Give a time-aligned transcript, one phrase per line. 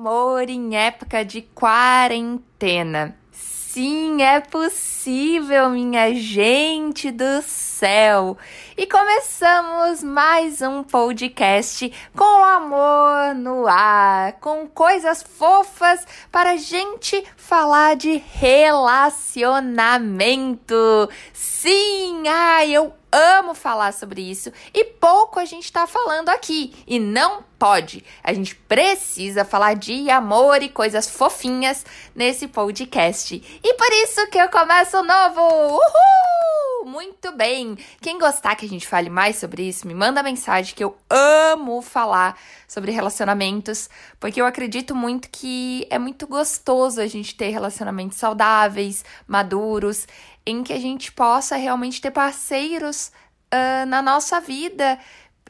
[0.00, 3.14] amor em época de quarentena.
[3.30, 8.38] Sim, é possível, minha gente do céu!
[8.80, 17.22] E começamos mais um podcast com amor no ar, com coisas fofas para a gente
[17.36, 21.10] falar de relacionamento.
[21.30, 26.72] Sim, ai, eu amo falar sobre isso e pouco a gente está falando aqui.
[26.86, 28.02] E não pode.
[28.24, 33.60] A gente precisa falar de amor e coisas fofinhas nesse podcast.
[33.62, 35.42] E por isso que eu começo novo!
[35.42, 36.69] Uhul!
[36.84, 37.76] Muito bem!
[38.00, 41.82] Quem gostar que a gente fale mais sobre isso, me manda mensagem que eu amo
[41.82, 43.88] falar sobre relacionamentos,
[44.18, 50.06] porque eu acredito muito que é muito gostoso a gente ter relacionamentos saudáveis, maduros,
[50.46, 53.12] em que a gente possa realmente ter parceiros
[53.52, 54.98] uh, na nossa vida.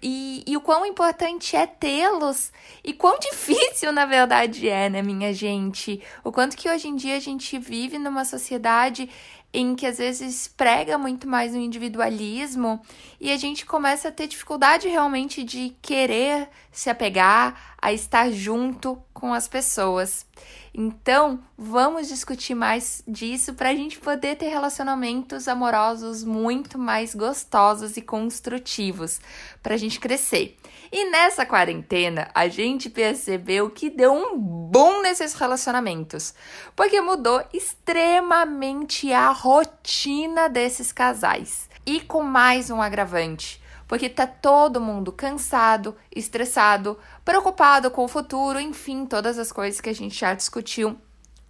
[0.03, 2.51] E, e, o quão importante é tê-los
[2.83, 6.03] e quão difícil, na verdade, é, né, minha gente?
[6.25, 9.11] O quanto que hoje em dia a gente vive numa sociedade
[9.53, 12.81] em que às vezes prega muito mais o individualismo
[13.21, 19.03] e a gente começa a ter dificuldade realmente de querer se apegar, a estar junto
[19.13, 20.27] com as pessoas.
[20.73, 27.97] Então, vamos discutir mais disso para a gente poder ter relacionamentos amorosos muito mais gostosos
[27.97, 29.21] e construtivos,
[29.63, 30.57] para a gente crescer.
[30.93, 36.35] E nessa quarentena, a gente percebeu que deu um boom nesses relacionamentos,
[36.75, 41.69] porque mudou extremamente a rotina desses casais.
[41.87, 43.60] E com mais um agravante,
[43.91, 49.91] porque tá todo mundo cansado, estressado, preocupado com o futuro, enfim, todas as coisas que
[49.91, 50.97] a gente já discutiu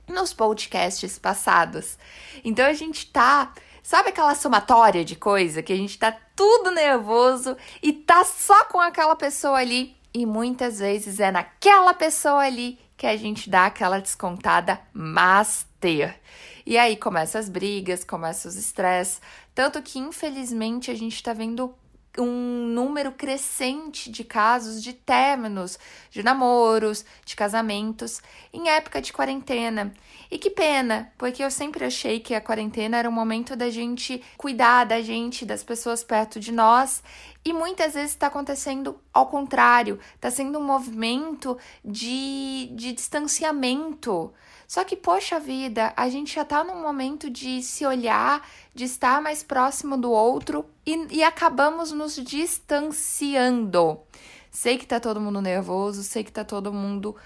[0.09, 1.99] nos podcasts passados.
[2.43, 3.53] Então a gente tá,
[3.83, 8.81] sabe aquela somatória de coisa que a gente tá tudo nervoso e tá só com
[8.81, 14.01] aquela pessoa ali e muitas vezes é naquela pessoa ali que a gente dá aquela
[14.01, 16.19] descontada master.
[16.65, 19.21] E aí começa as brigas, começa os estresses,
[19.55, 21.75] tanto que infelizmente a gente tá vendo
[22.19, 25.79] um número crescente de casos de términos,
[26.11, 28.21] de namoros, de casamentos
[28.53, 29.93] em época de quarentena.
[30.31, 34.23] E que pena, porque eu sempre achei que a quarentena era um momento da gente
[34.37, 37.03] cuidar da gente, das pessoas perto de nós,
[37.45, 44.33] e muitas vezes está acontecendo ao contrário, está sendo um movimento de, de distanciamento.
[44.71, 49.21] Só que, poxa vida, a gente já tá num momento de se olhar, de estar
[49.21, 53.99] mais próximo do outro e, e acabamos nos distanciando.
[54.49, 57.17] Sei que tá todo mundo nervoso, sei que tá todo mundo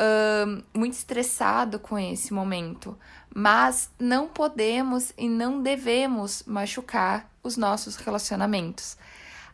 [0.00, 2.98] uh, muito estressado com esse momento,
[3.34, 8.96] mas não podemos e não devemos machucar os nossos relacionamentos.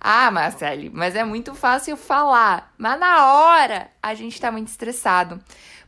[0.00, 5.38] Ah, Marcele, mas é muito fácil falar, mas na hora a gente tá muito estressado.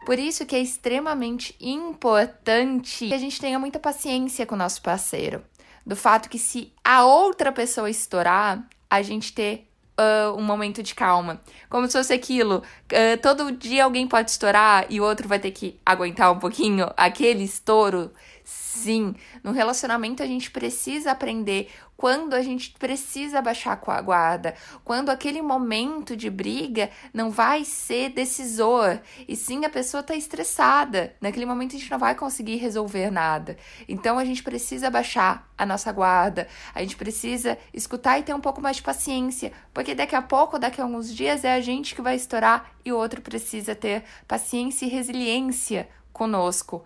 [0.04, 4.82] Por isso que é extremamente importante que a gente tenha muita paciência com o nosso
[4.82, 5.42] parceiro.
[5.86, 9.68] Do fato que se a outra pessoa estourar, a gente ter
[9.98, 11.40] uh, um momento de calma.
[11.68, 15.50] Como se fosse aquilo, uh, todo dia alguém pode estourar e o outro vai ter
[15.50, 18.12] que aguentar um pouquinho aquele estouro.
[18.44, 19.14] Sim,
[19.44, 25.10] no relacionamento a gente precisa aprender quando a gente precisa baixar com a guarda, quando
[25.10, 28.98] aquele momento de briga não vai ser decisor,
[29.28, 31.14] e sim a pessoa está estressada.
[31.20, 33.56] Naquele momento a gente não vai conseguir resolver nada.
[33.88, 38.40] Então a gente precisa baixar a nossa guarda, a gente precisa escutar e ter um
[38.40, 41.94] pouco mais de paciência, porque daqui a pouco, daqui a alguns dias, é a gente
[41.94, 46.84] que vai estourar e o outro precisa ter paciência e resiliência conosco.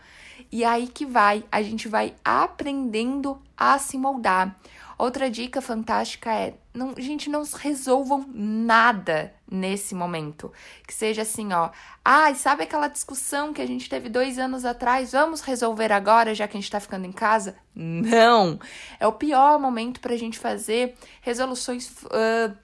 [0.50, 4.56] E aí que vai, a gente vai aprendendo a se moldar.
[4.98, 10.50] Outra dica fantástica é, não, gente, não resolvam nada nesse momento.
[10.86, 11.70] Que seja assim, ó.
[12.02, 15.12] Ah, sabe aquela discussão que a gente teve dois anos atrás?
[15.12, 17.56] Vamos resolver agora, já que a gente tá ficando em casa?
[17.74, 18.58] Não!
[18.98, 21.90] É o pior momento pra gente fazer resoluções.
[22.04, 22.56] Uh,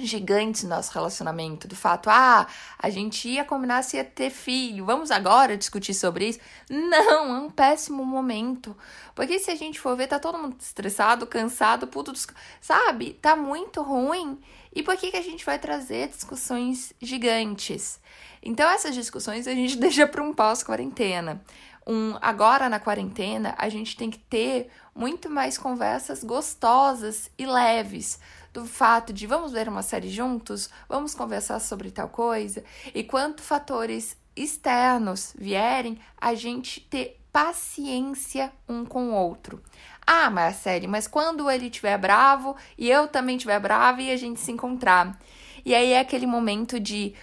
[0.00, 2.46] gigantes no nosso relacionamento, do fato, ah,
[2.78, 6.40] a gente ia combinar se ia ter filho, vamos agora discutir sobre isso?
[6.68, 8.76] Não, é um péssimo momento.
[9.14, 12.12] Porque se a gente for ver, tá todo mundo estressado, cansado, puto,
[12.60, 13.14] sabe?
[13.20, 14.38] Tá muito ruim.
[14.74, 18.00] E por que, que a gente vai trazer discussões gigantes?
[18.42, 21.42] Então, essas discussões a gente deixa para um pós-quarentena.
[21.86, 28.20] Um, agora na quarentena, a gente tem que ter muito mais conversas gostosas e leves
[28.52, 32.62] do fato de vamos ver uma série juntos, vamos conversar sobre tal coisa,
[32.94, 39.62] e quanto fatores externos vierem, a gente ter paciência um com o outro.
[40.06, 44.40] Ah, Marcele, mas quando ele estiver bravo e eu também estiver brava e a gente
[44.40, 45.18] se encontrar.
[45.64, 47.14] E aí é aquele momento de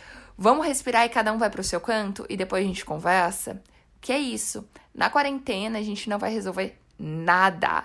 [0.41, 3.61] Vamos respirar e cada um vai pro seu canto e depois a gente conversa?
[3.99, 4.65] Que é isso?
[4.95, 7.83] Na quarentena a gente não vai resolver nada.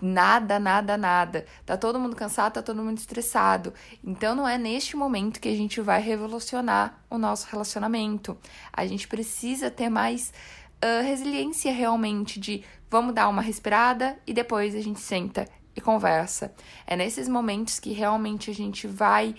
[0.00, 1.44] Nada, nada, nada.
[1.66, 3.74] Tá todo mundo cansado, tá todo mundo estressado.
[4.04, 8.38] Então não é neste momento que a gente vai revolucionar o nosso relacionamento.
[8.72, 10.32] A gente precisa ter mais
[10.84, 16.54] uh, resiliência realmente de vamos dar uma respirada e depois a gente senta e conversa.
[16.86, 19.34] É nesses momentos que realmente a gente vai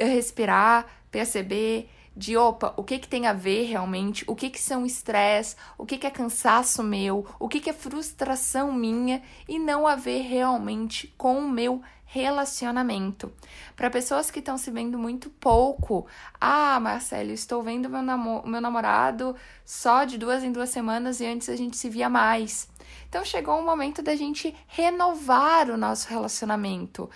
[0.00, 4.84] respirar, perceber de opa, o que que tem a ver realmente, o que que são
[4.84, 9.86] estresse, o que que é cansaço meu, o que que é frustração minha e não
[9.86, 13.32] a ver realmente com o meu relacionamento.
[13.76, 16.06] Para pessoas que estão se vendo muito pouco,
[16.40, 21.26] ah, Marcelo, estou vendo meu, namo meu namorado só de duas em duas semanas e
[21.26, 22.68] antes a gente se via mais.
[23.08, 27.08] Então chegou o momento da gente renovar o nosso relacionamento.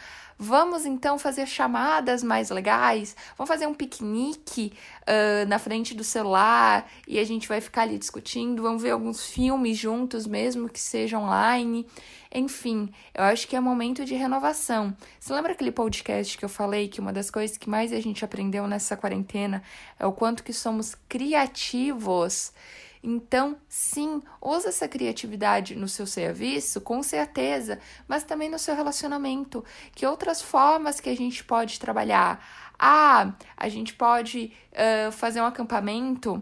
[0.44, 3.14] Vamos então fazer chamadas mais legais?
[3.38, 4.72] Vamos fazer um piquenique
[5.02, 8.60] uh, na frente do celular e a gente vai ficar ali discutindo.
[8.60, 11.86] Vamos ver alguns filmes juntos, mesmo que seja online.
[12.34, 14.96] Enfim, eu acho que é momento de renovação.
[15.20, 18.24] Você lembra aquele podcast que eu falei que uma das coisas que mais a gente
[18.24, 19.62] aprendeu nessa quarentena
[19.96, 22.52] é o quanto que somos criativos?
[23.02, 29.64] Então, sim, usa essa criatividade no seu serviço, com certeza, mas também no seu relacionamento.
[29.92, 32.44] Que outras formas que a gente pode trabalhar?
[32.78, 36.40] Ah, a gente pode uh, fazer um acampamento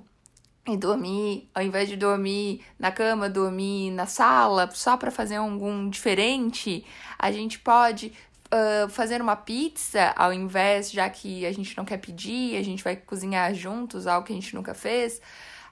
[0.68, 5.88] e dormir, ao invés de dormir na cama, dormir na sala, só para fazer algum
[5.88, 6.84] diferente,
[7.18, 8.12] a gente pode
[8.52, 12.84] uh, fazer uma pizza ao invés, já que a gente não quer pedir, a gente
[12.84, 15.20] vai cozinhar juntos, algo que a gente nunca fez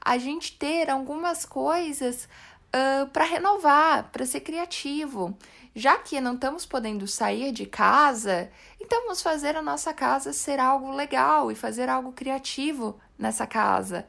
[0.08, 2.26] a gente ter algumas coisas
[2.68, 5.36] uh, para renovar, para ser criativo.
[5.74, 8.50] Já que não estamos podendo sair de casa,
[8.80, 14.06] então vamos fazer a nossa casa ser algo legal e fazer algo criativo nessa casa.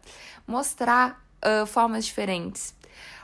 [0.48, 2.74] Mostrar uh, formas diferentes.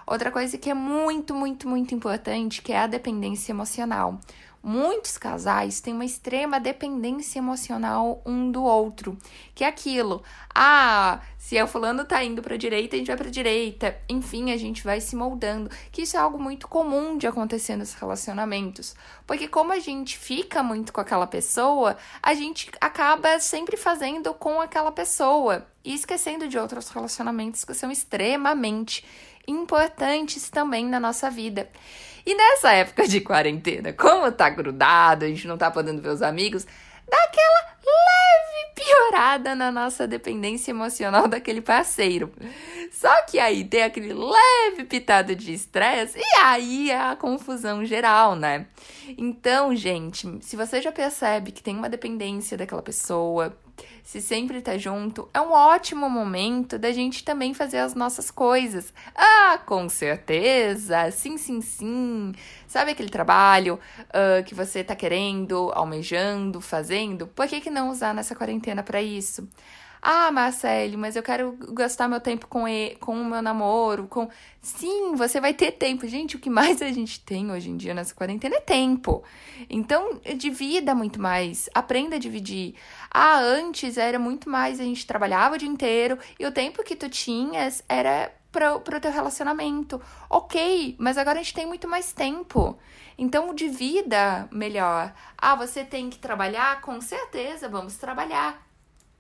[0.06, 4.19] Outra coisa que é muito, muito, muito importante, que é a dependência emocional.
[4.67, 9.15] Muitos casais têm uma extrema dependência emocional um do outro,
[9.53, 10.23] que é aquilo.
[10.56, 13.95] Ah, se o fulano tá indo para direita, a gente vai para direita.
[14.09, 17.94] Enfim, a gente vai se moldando, que isso é algo muito comum de acontecer nos
[17.94, 18.95] relacionamentos,
[19.27, 24.59] porque como a gente fica muito com aquela pessoa, a gente acaba sempre fazendo com
[24.59, 29.06] aquela pessoa e esquecendo de outros relacionamentos que são extremamente
[29.47, 31.69] importantes também na nossa vida.
[32.25, 36.22] E nessa época de quarentena, como tá grudado, a gente não tá podendo ver os
[36.22, 36.66] amigos,
[37.07, 42.33] dá aquela leve piorada na nossa dependência emocional daquele parceiro.
[42.92, 48.36] Só que aí tem aquele leve pitado de estresse e aí é a confusão geral,
[48.36, 48.66] né?
[49.18, 53.56] Então, gente, se você já percebe que tem uma dependência daquela pessoa,
[54.04, 58.94] se sempre tá junto, é um ótimo momento da gente também fazer as nossas coisas.
[59.16, 61.10] Ah, com certeza!
[61.12, 62.33] Sim, sim, sim!
[62.68, 63.80] Sabe aquele trabalho
[64.10, 67.27] uh, que você tá querendo, almejando, fazendo?
[67.27, 69.48] Por que, que não usar nessa quarentena para isso?
[70.07, 74.30] Ah, Marcele, mas eu quero gastar meu tempo com, ele, com o meu namoro, com.
[74.62, 76.07] Sim, você vai ter tempo.
[76.07, 79.24] Gente, o que mais a gente tem hoje em dia nessa quarentena é tempo.
[79.68, 81.68] Então, divida muito mais.
[81.74, 82.75] Aprenda a dividir.
[83.10, 86.96] Ah, antes era muito mais, a gente trabalhava o dia inteiro e o tempo que
[86.96, 90.00] tu tinhas era para o teu relacionamento.
[90.29, 92.77] Ok, mas agora a gente tem muito mais tempo.
[93.18, 95.12] Então, divida melhor.
[95.36, 96.79] Ah, você tem que trabalhar?
[96.82, 98.63] Com certeza, vamos trabalhar.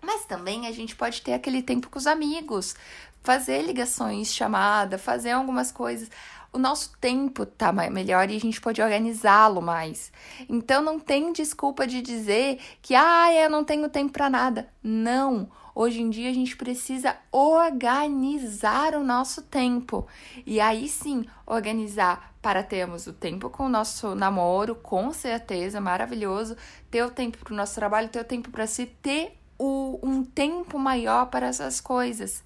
[0.05, 2.75] Mas também a gente pode ter aquele tempo com os amigos,
[3.23, 6.09] fazer ligações, chamada, fazer algumas coisas.
[6.53, 10.11] O nosso tempo tá melhor e a gente pode organizá-lo mais.
[10.47, 14.69] Então não tem desculpa de dizer que ah, eu não tenho tempo para nada.
[14.81, 15.49] Não.
[15.73, 20.07] Hoje em dia a gente precisa organizar o nosso tempo.
[20.45, 26.55] E aí sim, organizar para termos o tempo com o nosso namoro, com certeza, maravilhoso.
[26.89, 30.23] Ter o tempo para o nosso trabalho, ter o tempo para se ter o, um
[30.23, 32.43] tempo maior para essas coisas.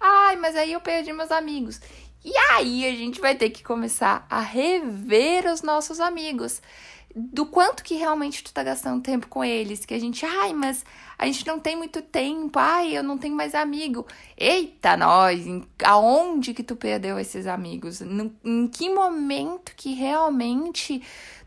[0.00, 1.80] Ai, mas aí eu perdi meus amigos.
[2.24, 6.60] E aí a gente vai ter que começar a rever os nossos amigos.
[7.14, 9.84] Do quanto que realmente tu tá gastando tempo com eles.
[9.84, 10.84] Que a gente, ai, mas
[11.18, 12.58] a gente não tem muito tempo.
[12.58, 14.06] Ai, eu não tenho mais amigo.
[14.36, 15.44] Eita, nós!
[15.82, 18.00] Aonde que tu perdeu esses amigos?
[18.00, 21.02] No, em que momento que realmente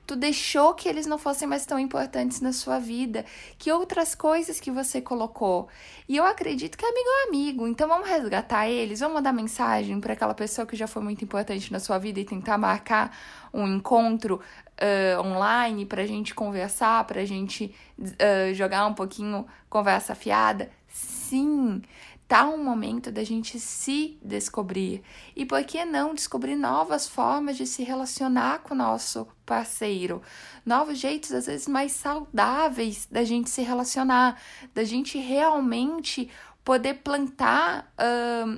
[0.06, 3.26] tu deixou que eles não fossem mais tão importantes na sua vida,
[3.58, 5.68] que outras coisas que você colocou.
[6.08, 10.14] E eu acredito que amigo é amigo, então vamos resgatar eles, vamos mandar mensagem para
[10.14, 13.16] aquela pessoa que já foi muito importante na sua vida e tentar marcar
[13.54, 14.42] um encontro
[14.80, 20.70] uh, online para a gente conversar, para a gente uh, jogar um pouquinho conversa fiada.
[21.24, 21.82] Sim,
[22.28, 25.04] tá um momento da gente se descobrir.
[25.36, 30.22] E por que não descobrir novas formas de se relacionar com o nosso parceiro?
[30.66, 34.40] Novos jeitos, às vezes, mais saudáveis da gente se relacionar,
[34.74, 36.30] da gente realmente
[36.64, 37.94] poder plantar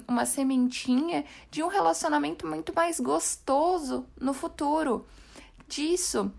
[0.07, 5.05] uma sementinha de um relacionamento muito mais gostoso no futuro.
[5.67, 6.31] Disso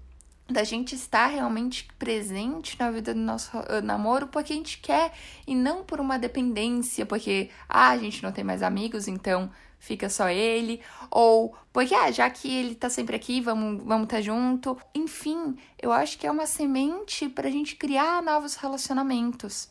[0.48, 5.12] da gente estar realmente presente na vida do nosso uh, namoro porque a gente quer
[5.46, 10.08] e não por uma dependência, porque ah, a gente não tem mais amigos, então fica
[10.08, 14.78] só ele, ou porque ah, já que ele tá sempre aqui, vamos vamos tá junto.
[14.94, 19.68] Enfim, eu acho que é uma semente pra gente criar novos relacionamentos.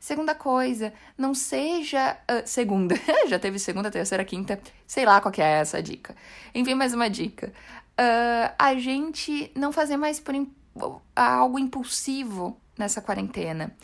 [0.00, 2.18] Segunda coisa, não seja.
[2.30, 2.94] Uh, segunda,
[3.26, 6.14] já teve segunda, terceira, quinta, sei lá qual que é essa dica.
[6.54, 7.52] Enfim, mais uma dica
[7.98, 10.34] uh, a gente não fazer mais por
[11.14, 13.74] algo impulsivo nessa quarentena.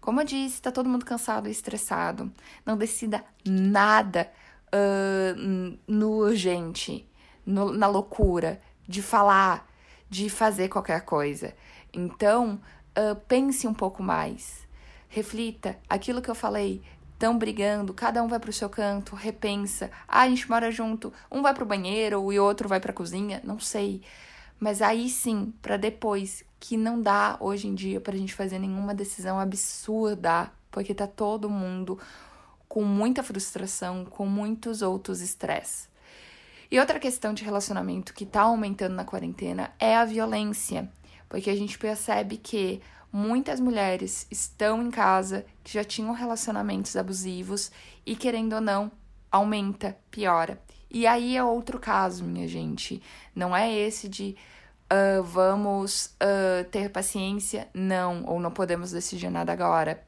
[0.00, 2.32] Como eu disse, tá todo mundo cansado e estressado.
[2.64, 4.30] Não decida nada
[4.68, 7.08] uh, no urgente,
[7.44, 9.68] no, na loucura, de falar,
[10.08, 11.54] de fazer qualquer coisa.
[11.92, 12.60] Então,
[12.96, 14.64] uh, pense um pouco mais.
[15.08, 16.82] Reflita aquilo que eu falei
[17.16, 19.90] estão brigando, cada um vai pro seu canto, repensa.
[20.06, 23.40] Ah, a gente mora junto, um vai pro banheiro e o outro vai pra cozinha,
[23.42, 24.02] não sei.
[24.60, 28.94] Mas aí sim, para depois, que não dá hoje em dia pra gente fazer nenhuma
[28.94, 31.98] decisão absurda, porque tá todo mundo
[32.68, 35.88] com muita frustração, com muitos outros estresses.
[36.70, 40.90] E outra questão de relacionamento que tá aumentando na quarentena é a violência,
[41.30, 42.82] porque a gente percebe que
[43.16, 47.72] muitas mulheres estão em casa que já tinham relacionamentos abusivos
[48.04, 48.92] e, querendo ou não,
[49.32, 50.60] aumenta, piora.
[50.90, 53.02] E aí é outro caso, minha gente.
[53.34, 54.36] Não é esse de
[54.92, 60.04] uh, vamos uh, ter paciência, não, ou não podemos decidir nada agora.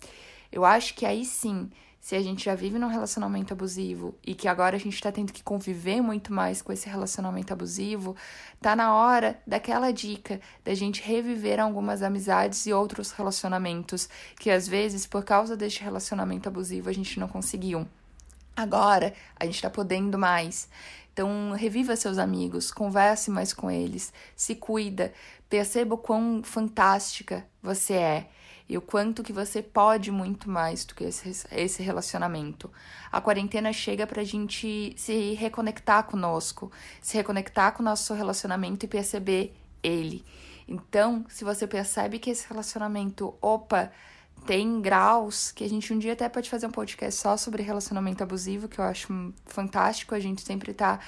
[0.53, 1.71] Eu acho que aí sim
[2.09, 5.31] se a gente já vive num relacionamento abusivo e que agora a gente está tendo
[5.31, 8.17] que conviver muito mais com esse relacionamento abusivo,
[8.63, 14.09] tá na hora daquela dica da gente reviver algumas amizades e outros relacionamentos
[14.41, 17.87] que às vezes, por causa deste relacionamento abusivo, a gente não conseguiu.
[18.57, 20.67] Agora a gente está podendo mais.
[21.13, 25.13] Então, reviva seus amigos, converse mais com eles, se cuida,
[25.47, 28.29] perceba o quão fantástica você é
[28.69, 32.71] e o quanto que você pode muito mais do que esse, esse relacionamento.
[33.11, 36.71] A quarentena chega pra gente se reconectar conosco,
[37.01, 40.25] se reconectar com o nosso relacionamento e perceber ele.
[40.67, 43.91] Então, se você percebe que esse relacionamento, opa,
[44.47, 48.23] tem graus, que a gente um dia até pode fazer um podcast só sobre relacionamento
[48.23, 51.01] abusivo, que eu acho fantástico, a gente sempre tá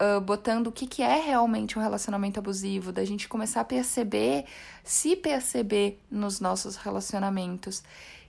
[0.00, 4.44] uh, botando o que, que é realmente um relacionamento abusivo, da gente começar a perceber,
[4.84, 7.82] se perceber nos nossos relacionamentos,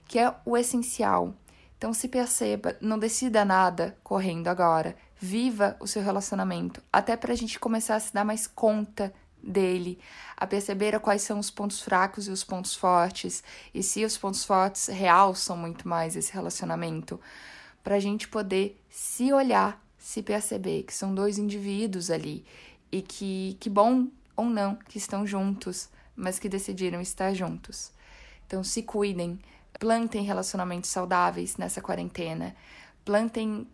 [0.06, 1.34] que é o essencial.
[1.78, 4.96] Então se perceba, não decida nada correndo agora.
[5.18, 9.12] Viva o seu relacionamento, até para a gente começar a se dar mais conta
[9.42, 9.98] dele,
[10.36, 13.42] a perceber quais são os pontos fracos e os pontos fortes,
[13.74, 17.20] e se os pontos fortes realçam muito mais esse relacionamento,
[17.82, 22.44] para a gente poder se olhar se perceber que são dois indivíduos ali
[22.90, 27.92] e que, que bom ou não que estão juntos, mas que decidiram estar juntos.
[28.46, 29.38] Então se cuidem,
[29.78, 32.56] plantem relacionamentos saudáveis nessa quarentena,
[33.04, 33.68] plantem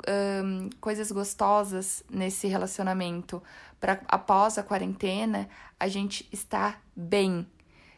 [0.44, 3.40] um, coisas gostosas nesse relacionamento
[3.80, 7.46] para após a quarentena a gente estar bem,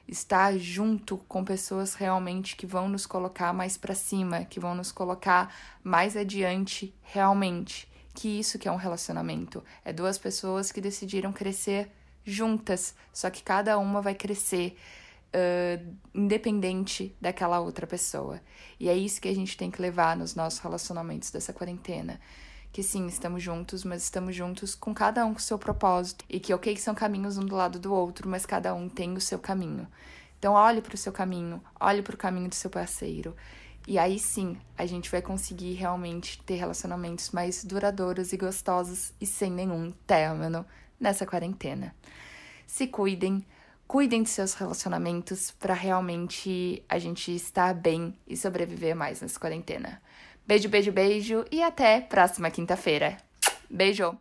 [0.06, 4.92] estar junto com pessoas realmente que vão nos colocar mais para cima, que vão nos
[4.92, 7.87] colocar mais adiante realmente
[8.18, 9.62] que isso que é um relacionamento.
[9.84, 11.88] É duas pessoas que decidiram crescer
[12.24, 14.76] juntas, só que cada uma vai crescer
[15.28, 18.40] uh, independente daquela outra pessoa.
[18.80, 22.20] E é isso que a gente tem que levar nos nossos relacionamentos dessa quarentena.
[22.72, 26.24] Que sim, estamos juntos, mas estamos juntos com cada um com o seu propósito.
[26.28, 29.20] E que, ok, são caminhos um do lado do outro, mas cada um tem o
[29.20, 29.86] seu caminho.
[30.40, 33.36] Então, olhe para o seu caminho, olhe para o caminho do seu parceiro
[33.88, 39.24] e aí sim, a gente vai conseguir realmente ter relacionamentos mais duradouros e gostosos e
[39.24, 40.66] sem nenhum término
[41.00, 41.94] nessa quarentena.
[42.66, 43.42] Se cuidem,
[43.86, 50.02] cuidem de seus relacionamentos para realmente a gente estar bem e sobreviver mais nessa quarentena.
[50.46, 53.16] Beijo, beijo, beijo e até próxima quinta-feira.
[53.70, 54.18] Beijo!